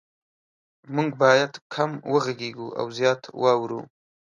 مونږ 0.93 1.09
باید 1.23 1.51
کم 1.73 1.91
وغږیږو 2.13 2.67
او 2.79 2.85
زیات 2.97 3.21
واورو 3.41 3.81